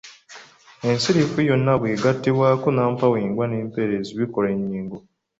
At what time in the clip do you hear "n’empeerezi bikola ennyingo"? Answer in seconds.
3.47-4.97